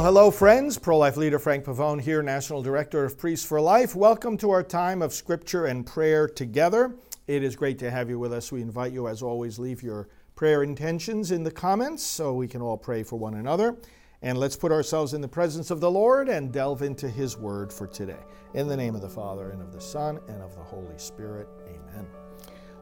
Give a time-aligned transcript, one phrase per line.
[0.00, 0.78] Well, hello, friends.
[0.78, 3.94] Pro life leader Frank Pavone here, National Director of Priests for Life.
[3.94, 6.94] Welcome to our time of scripture and prayer together.
[7.26, 8.50] It is great to have you with us.
[8.50, 12.62] We invite you, as always, leave your prayer intentions in the comments so we can
[12.62, 13.76] all pray for one another.
[14.22, 17.70] And let's put ourselves in the presence of the Lord and delve into His word
[17.70, 18.24] for today.
[18.54, 21.46] In the name of the Father, and of the Son, and of the Holy Spirit.
[21.66, 22.06] Amen.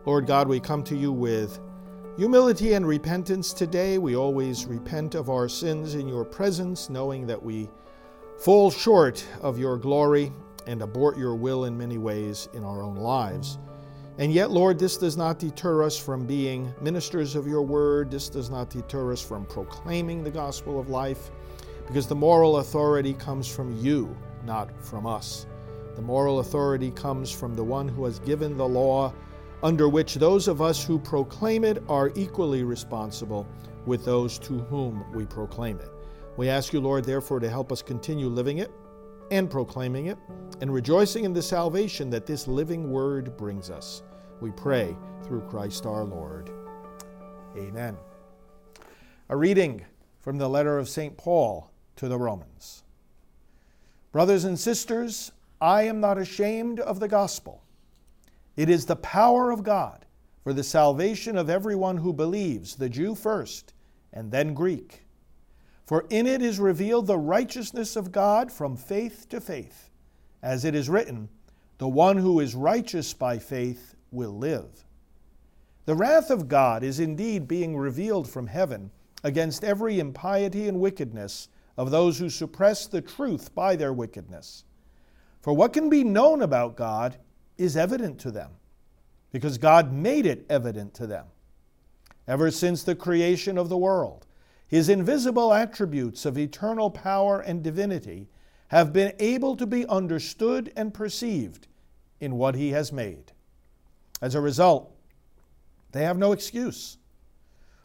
[0.06, 1.58] Lord God, we come to you with
[2.18, 3.96] Humility and repentance today.
[3.96, 7.70] We always repent of our sins in your presence, knowing that we
[8.40, 10.32] fall short of your glory
[10.66, 13.60] and abort your will in many ways in our own lives.
[14.18, 18.10] And yet, Lord, this does not deter us from being ministers of your word.
[18.10, 21.30] This does not deter us from proclaiming the gospel of life,
[21.86, 24.12] because the moral authority comes from you,
[24.44, 25.46] not from us.
[25.94, 29.14] The moral authority comes from the one who has given the law
[29.62, 33.46] under which those of us who proclaim it are equally responsible
[33.86, 35.90] with those to whom we proclaim it.
[36.36, 38.70] We ask you, Lord, therefore, to help us continue living it
[39.30, 40.18] and proclaiming it
[40.60, 44.02] and rejoicing in the salvation that this living word brings us.
[44.40, 46.50] We pray through Christ our Lord.
[47.56, 47.96] Amen.
[49.28, 49.84] A reading
[50.20, 51.16] from the letter of St.
[51.16, 52.84] Paul to the Romans.
[54.12, 57.62] Brothers and sisters, I am not ashamed of the gospel.
[58.58, 60.04] It is the power of God
[60.42, 63.72] for the salvation of everyone who believes, the Jew first,
[64.12, 65.04] and then Greek.
[65.86, 69.90] For in it is revealed the righteousness of God from faith to faith.
[70.42, 71.28] As it is written,
[71.78, 74.84] the one who is righteous by faith will live.
[75.84, 78.90] The wrath of God is indeed being revealed from heaven
[79.22, 84.64] against every impiety and wickedness of those who suppress the truth by their wickedness.
[85.42, 87.18] For what can be known about God
[87.58, 88.52] is evident to them,
[89.32, 91.26] because God made it evident to them.
[92.26, 94.26] Ever since the creation of the world,
[94.66, 98.28] his invisible attributes of eternal power and divinity
[98.68, 101.66] have been able to be understood and perceived
[102.20, 103.32] in what he has made.
[104.20, 104.94] As a result,
[105.92, 106.98] they have no excuse.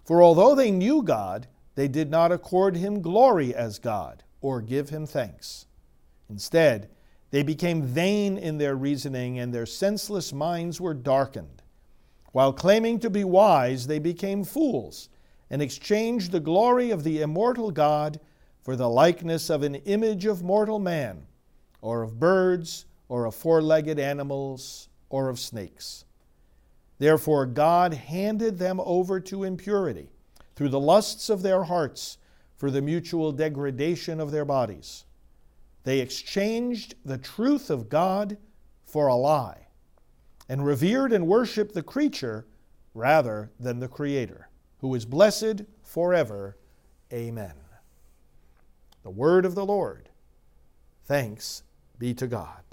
[0.04, 4.90] For although they knew God, they did not accord him glory as God or give
[4.90, 5.66] him thanks.
[6.30, 6.90] Instead,
[7.34, 11.64] they became vain in their reasoning, and their senseless minds were darkened.
[12.32, 15.10] While claiming to be wise, they became fools
[15.50, 18.20] and exchanged the glory of the immortal God
[18.62, 21.26] for the likeness of an image of mortal man,
[21.82, 26.06] or of birds, or of four legged animals, or of snakes.
[27.00, 30.12] Therefore, God handed them over to impurity
[30.56, 32.20] through the lusts of their hearts
[32.58, 35.06] for the mutual degradation of their bodies.
[35.84, 38.38] They exchanged the truth of God
[38.86, 39.68] for a lie
[40.48, 42.46] and revered and worshiped the creature
[42.94, 44.50] rather than the Creator,
[44.80, 46.58] who is blessed forever.
[47.12, 47.54] Amen.
[49.04, 50.10] The word of the Lord.
[51.06, 51.64] Thanks
[52.00, 52.64] be to God.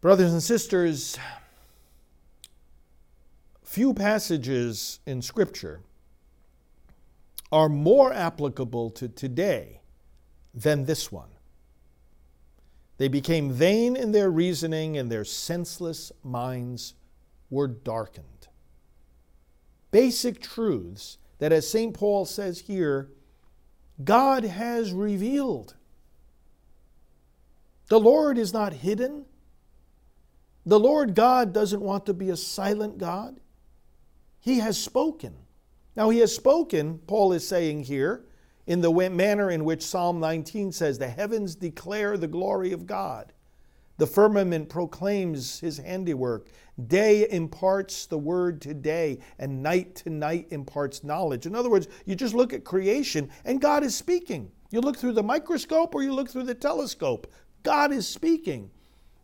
[0.00, 1.18] Brothers and sisters,
[3.62, 5.80] few passages in Scripture
[7.52, 9.80] are more applicable to today
[10.56, 11.28] than this one.
[12.96, 16.94] They became vain in their reasoning, and their senseless minds
[17.50, 18.48] were darkened.
[19.90, 21.92] Basic truths that, as St.
[21.92, 23.10] Paul says here,
[24.02, 25.74] God has revealed.
[27.88, 29.26] The Lord is not hidden.
[30.64, 33.40] The Lord God doesn't want to be a silent God.
[34.40, 35.34] He has spoken.
[35.94, 38.24] Now, He has spoken, Paul is saying here,
[38.66, 43.32] in the manner in which Psalm 19 says, The heavens declare the glory of God.
[43.98, 46.48] The firmament proclaims his handiwork.
[46.86, 51.46] Day imparts the word to day, and night to night imparts knowledge.
[51.46, 54.50] In other words, you just look at creation, and God is speaking.
[54.70, 57.32] You look through the microscope or you look through the telescope.
[57.62, 58.70] God is speaking.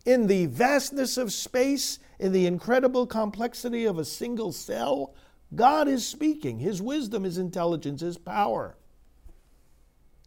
[0.06, 5.14] In the vastness of space, in the incredible complexity of a single cell,
[5.54, 6.58] God is speaking.
[6.58, 8.76] His wisdom, His intelligence, His power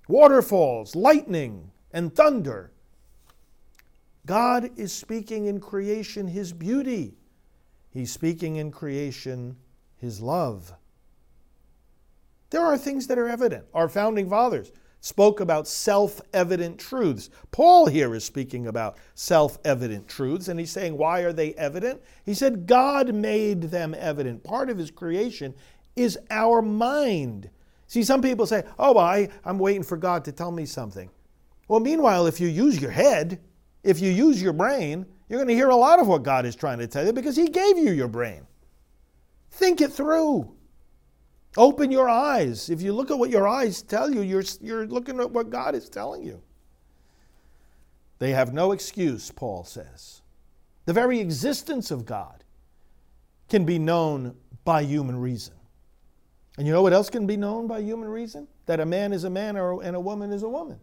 [0.08, 2.72] waterfalls, lightning, and thunder.
[4.26, 7.16] God is speaking in creation His beauty.
[7.92, 9.58] He's speaking in creation
[9.98, 10.74] His love.
[12.50, 13.66] There are things that are evident.
[13.74, 14.72] Our founding fathers
[15.06, 17.30] spoke about self evident truths.
[17.52, 22.02] Paul here is speaking about self evident truths, and he's saying, Why are they evident?
[22.26, 24.44] He said, God made them evident.
[24.44, 25.54] Part of his creation
[25.96, 27.50] is our mind.
[27.88, 31.10] See, some people say, Oh, well, I, I'm waiting for God to tell me something.
[31.68, 33.40] Well, meanwhile, if you use your head,
[33.84, 36.56] if you use your brain, you're going to hear a lot of what God is
[36.56, 38.46] trying to tell you because He gave you your brain.
[39.52, 40.54] Think it through.
[41.58, 42.70] Open your eyes.
[42.70, 45.74] If you look at what your eyes tell you, you're, you're looking at what God
[45.74, 46.42] is telling you.
[48.20, 50.22] They have no excuse, Paul says.
[50.86, 52.44] The very existence of God
[53.50, 55.55] can be known by human reason.
[56.58, 58.48] And you know what else can be known by human reason?
[58.66, 60.80] That a man is a man or, and a woman is a woman.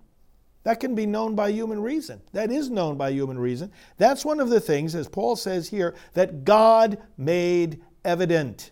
[0.65, 2.21] That can be known by human reason.
[2.33, 3.73] That is known by human reason.
[3.97, 8.71] That's one of the things, as Paul says here, that God made evident.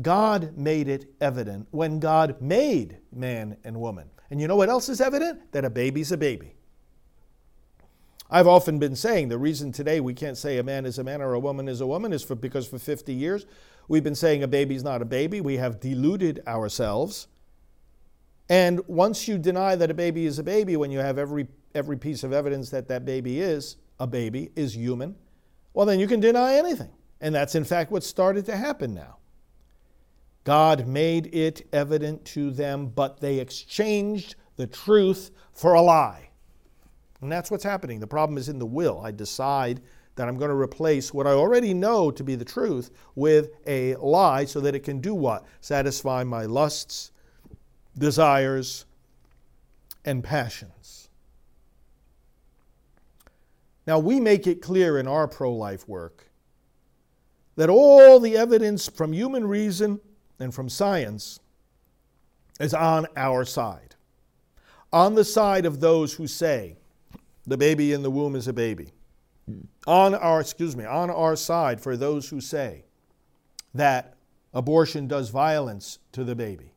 [0.00, 4.10] God made it evident when God made man and woman.
[4.30, 5.52] And you know what else is evident?
[5.52, 6.54] That a baby's a baby.
[8.30, 11.20] I've often been saying the reason today we can't say a man is a man
[11.20, 13.46] or a woman is a woman is for, because for 50 years
[13.88, 15.40] we've been saying a baby's not a baby.
[15.40, 17.28] We have deluded ourselves.
[18.48, 21.96] And once you deny that a baby is a baby, when you have every, every
[21.96, 25.16] piece of evidence that that baby is a baby, is human,
[25.72, 26.90] well, then you can deny anything.
[27.20, 29.16] And that's in fact what started to happen now.
[30.44, 36.28] God made it evident to them, but they exchanged the truth for a lie.
[37.22, 38.00] And that's what's happening.
[38.00, 39.00] The problem is in the will.
[39.02, 39.80] I decide
[40.16, 43.96] that I'm going to replace what I already know to be the truth with a
[43.96, 45.44] lie so that it can do what?
[45.60, 47.10] Satisfy my lusts
[47.98, 48.86] desires,
[50.04, 51.08] and passions.
[53.86, 56.30] Now, we make it clear in our pro life work
[57.56, 60.00] that all the evidence from human reason
[60.40, 61.38] and from science
[62.58, 63.94] is on our side,
[64.92, 66.76] on the side of those who say
[67.46, 68.92] the baby in the womb is a baby.
[69.86, 72.84] On our, excuse me, on our side for those who say
[73.74, 74.14] that
[74.52, 76.74] abortion does violence to the baby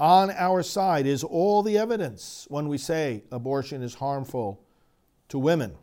[0.00, 4.60] on our side is all the evidence when we say abortion is harmful
[5.28, 5.74] to women.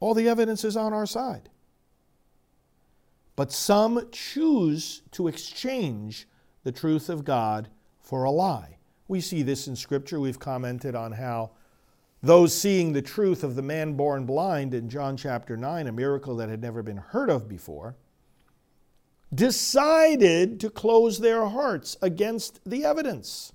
[0.00, 1.48] All the evidence is on our side.
[3.34, 6.26] But some choose to exchange
[6.64, 7.68] the truth of God
[8.00, 8.78] for a lie.
[9.08, 10.18] We see this in Scripture.
[10.18, 11.50] We've commented on how
[12.26, 16.36] those seeing the truth of the man born blind in John chapter 9, a miracle
[16.36, 17.96] that had never been heard of before,
[19.34, 23.52] decided to close their hearts against the evidence.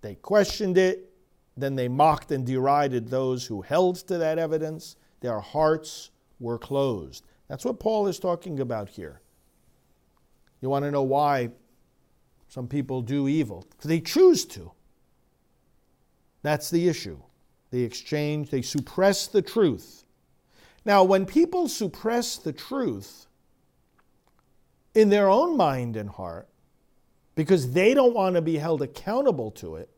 [0.00, 1.12] They questioned it,
[1.56, 4.96] then they mocked and derided those who held to that evidence.
[5.20, 7.24] Their hearts were closed.
[7.48, 9.20] That's what Paul is talking about here.
[10.60, 11.50] You want to know why
[12.48, 13.66] some people do evil?
[13.84, 14.72] They choose to.
[16.42, 17.18] That's the issue.
[17.70, 20.04] They exchange, they suppress the truth.
[20.84, 23.26] Now, when people suppress the truth,
[24.94, 26.48] in their own mind and heart
[27.34, 29.88] because they don't want to be held accountable to it,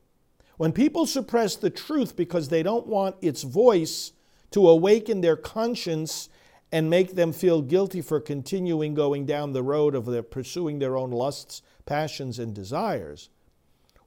[0.56, 4.12] when people suppress the truth because they don't want its voice
[4.52, 6.28] to awaken their conscience
[6.70, 10.96] and make them feel guilty for continuing going down the road of their pursuing their
[10.96, 13.30] own lusts, passions, and desires,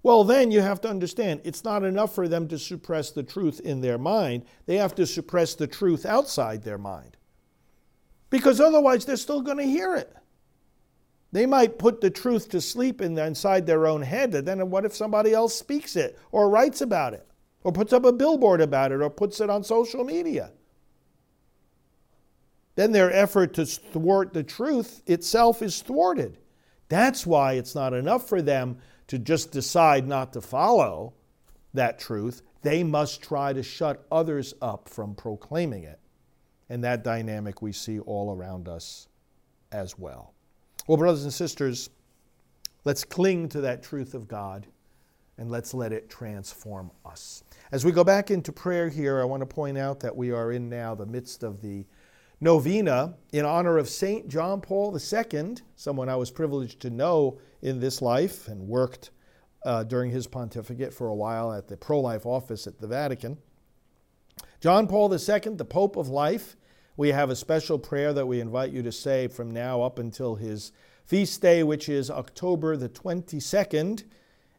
[0.07, 3.59] well, then you have to understand it's not enough for them to suppress the truth
[3.59, 4.45] in their mind.
[4.65, 7.17] They have to suppress the truth outside their mind.
[8.29, 10.15] Because otherwise, they're still going to hear it.
[11.33, 14.85] They might put the truth to sleep in, inside their own head, and then what
[14.85, 17.27] if somebody else speaks it or writes about it
[17.65, 20.53] or puts up a billboard about it or puts it on social media?
[22.75, 26.37] Then their effort to thwart the truth itself is thwarted.
[26.87, 28.77] That's why it's not enough for them
[29.07, 31.13] to just decide not to follow
[31.73, 32.41] that truth.
[32.61, 35.99] They must try to shut others up from proclaiming it.
[36.69, 39.07] And that dynamic we see all around us
[39.71, 40.33] as well.
[40.85, 41.89] Well, brothers and sisters,
[42.83, 44.67] let's cling to that truth of God
[45.37, 47.43] and let's let it transform us.
[47.71, 50.51] As we go back into prayer here, I want to point out that we are
[50.51, 51.85] in now the midst of the
[52.39, 54.27] novena in honor of St.
[54.27, 59.11] John Paul II, someone I was privileged to know in this life and worked
[59.65, 63.37] uh, during his pontificate for a while at the pro life office at the Vatican.
[64.61, 66.55] John Paul II, the Pope of Life,
[66.95, 70.35] we have a special prayer that we invite you to say from now up until
[70.35, 70.71] his
[71.05, 74.03] feast day, which is October the 22nd.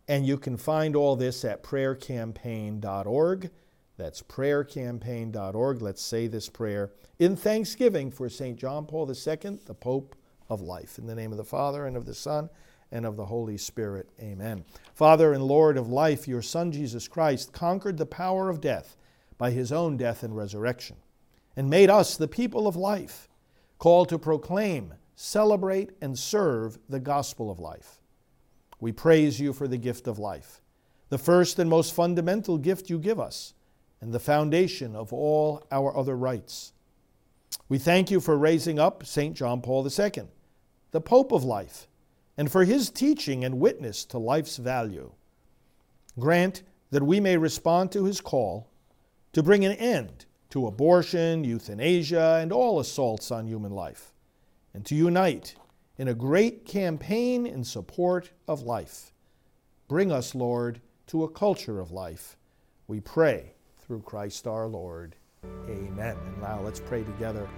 [0.07, 3.51] And you can find all this at prayercampaign.org.
[3.99, 5.83] That's prayercampaign.org.
[5.83, 8.57] Let's say this prayer in thanksgiving for St.
[8.57, 10.17] John Paul II, the Pope
[10.49, 10.99] of life.
[10.99, 12.49] In the name of the Father, and of the Son,
[12.93, 14.09] and of the Holy Spirit.
[14.21, 14.65] Amen.
[14.95, 18.97] Father and Lord of life, your Son Jesus Christ conquered the power of death
[19.37, 20.97] by his own death and resurrection,
[21.57, 23.29] and made us the people of life,
[23.79, 28.01] called to proclaim, celebrate, and serve the gospel of life.
[28.81, 30.61] We praise you for the gift of life,
[31.09, 33.55] the first and most fundamental gift you give us,
[34.01, 36.73] and the foundation of all our other rights.
[37.69, 39.37] We thank you for raising up St.
[39.37, 40.29] John Paul II,
[40.91, 41.89] the Pope of life
[42.39, 45.11] and for his teaching and witness to life's value.
[46.19, 48.71] Grant that we may respond to his call
[49.33, 54.15] to bring an end to abortion, euthanasia, and all assaults on human life,
[54.73, 55.57] and to unite
[55.99, 59.13] in a great campaign in support of life.
[59.89, 62.37] Bring us, Lord, to a culture of life.
[62.87, 63.55] We pray
[63.89, 65.17] through Christ our Lord.
[65.69, 66.17] Amen.
[66.17, 67.49] And now let's pray together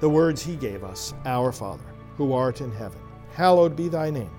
[0.00, 1.84] the words he gave us Our Father,
[2.16, 3.00] who art in heaven
[3.34, 4.30] hallowed be thy name.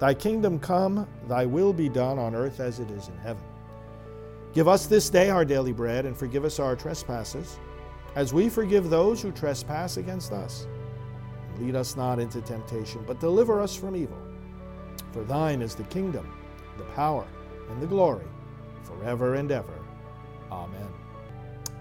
[0.00, 3.42] Thy kingdom come, thy will be done on earth as it is in heaven.
[4.52, 7.58] Give us this day our daily bread, and forgive us our trespasses,
[8.16, 10.66] as we forgive those who trespass against us.
[11.58, 14.18] Lead us not into temptation, but deliver us from evil.
[15.12, 16.28] For thine is the kingdom,
[16.76, 17.26] the power,
[17.70, 18.26] and the glory,
[18.82, 19.83] forever and ever.
[20.54, 20.88] Amen.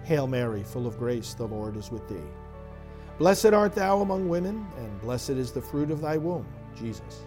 [0.03, 2.15] Hail Mary, full of grace, the Lord is with thee.
[3.19, 7.23] Blessed art thou among women, and blessed is the fruit of thy womb, Jesus.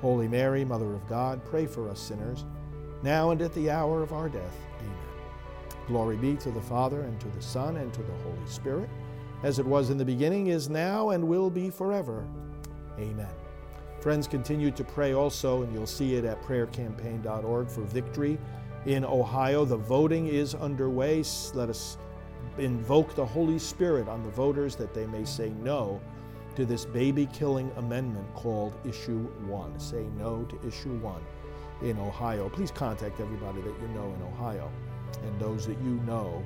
[0.00, 2.44] Holy Mary, Mother of God, pray for us sinners,
[3.02, 4.56] now and at the hour of our death.
[4.80, 5.78] Amen.
[5.86, 8.90] Glory be to the Father, and to the Son, and to the Holy Spirit,
[9.44, 12.26] as it was in the beginning, is now, and will be forever.
[12.98, 13.32] Amen.
[14.00, 18.38] Friends, continue to pray also, and you'll see it at prayercampaign.org for victory
[18.86, 19.64] in Ohio.
[19.64, 21.24] The voting is underway.
[21.54, 21.98] Let us
[22.58, 26.00] invoke the Holy Spirit on the voters that they may say no
[26.56, 29.78] to this baby killing amendment called Issue 1.
[29.80, 31.20] Say no to Issue 1
[31.82, 32.48] in Ohio.
[32.48, 34.70] Please contact everybody that you know in Ohio
[35.22, 36.44] and those that you know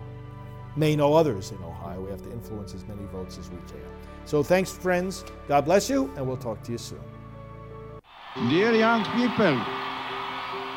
[0.76, 2.00] may know others in Ohio.
[2.00, 3.84] We have to influence as many votes as we can.
[4.24, 5.24] So thanks, friends.
[5.46, 7.00] God bless you, and we'll talk to you soon.
[8.48, 9.60] Dear young people,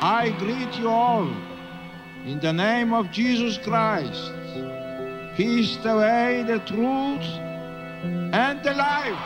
[0.04, 1.30] I greet you all
[2.24, 4.32] in the name of Jesus Christ.
[5.34, 7.24] He is the way, the truth,
[8.32, 9.18] and the life.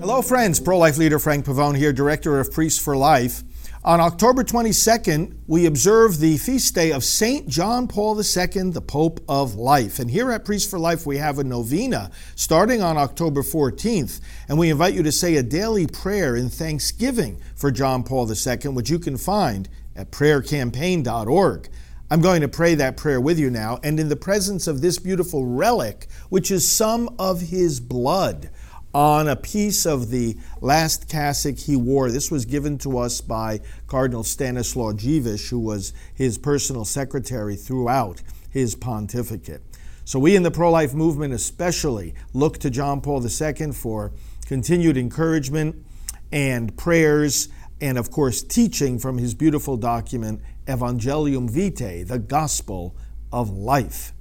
[0.00, 0.58] Hello, friends.
[0.58, 3.44] Pro life leader Frank Pavone here, director of Priests for Life.
[3.82, 7.48] On October 22nd, we observe the feast day of St.
[7.48, 10.00] John Paul II, the Pope of Life.
[10.00, 14.20] And here at Priests for Life, we have a novena starting on October 14th.
[14.48, 18.72] And we invite you to say a daily prayer in thanksgiving for John Paul II,
[18.72, 21.68] which you can find at prayercampaign.org.
[22.12, 24.98] I'm going to pray that prayer with you now, and in the presence of this
[24.98, 28.50] beautiful relic, which is some of his blood
[28.92, 32.10] on a piece of the last cassock he wore.
[32.10, 38.22] This was given to us by Cardinal Stanislaw Dziwisz, who was his personal secretary throughout
[38.50, 39.62] his pontificate.
[40.04, 44.12] So, we in the pro life movement especially look to John Paul II for
[44.46, 45.84] continued encouragement
[46.32, 47.48] and prayers,
[47.80, 52.94] and of course, teaching from his beautiful document, Evangelium Vitae, the gospel
[53.32, 54.12] of life.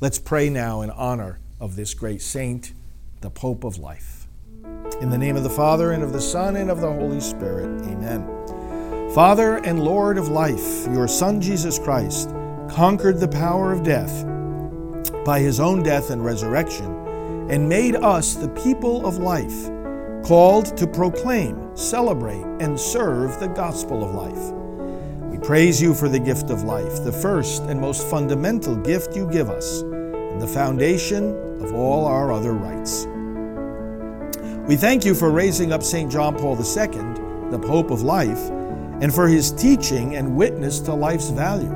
[0.00, 2.72] Let's pray now in honor of this great saint,
[3.20, 4.26] the Pope of life.
[5.00, 7.82] In the name of the Father, and of the Son, and of the Holy Spirit,
[7.86, 8.26] amen.
[9.14, 12.30] Father and Lord of life, your Son Jesus Christ
[12.68, 14.26] conquered the power of death
[15.24, 16.86] by his own death and resurrection,
[17.50, 19.68] and made us the people of life,
[20.28, 24.52] called to proclaim, celebrate, and serve the gospel of life.
[25.32, 29.26] We praise you for the gift of life, the first and most fundamental gift you
[29.30, 31.32] give us, and the foundation
[31.62, 33.06] of all our other rights.
[34.68, 36.12] We thank you for raising up St.
[36.12, 38.50] John Paul II, the Pope of life,
[39.00, 41.74] and for his teaching and witness to life's value.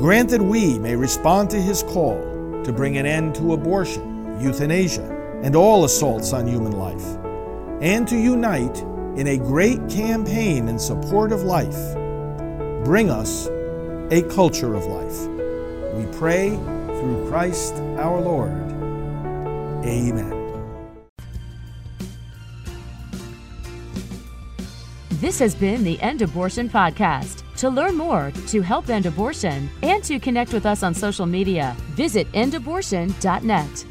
[0.00, 2.18] Grant that we may respond to his call
[2.64, 7.16] to bring an end to abortion, euthanasia, and all assaults on human life,
[7.80, 8.78] and to unite
[9.16, 11.94] in a great campaign in support of life
[12.86, 13.48] bring us
[14.12, 15.26] a culture of life.
[15.94, 18.52] We pray through Christ our Lord.
[19.84, 20.32] Amen.
[25.10, 27.42] This has been the End Abortion Podcast.
[27.56, 31.74] To learn more, to help end abortion, and to connect with us on social media,
[31.96, 33.86] visit endabortion.net.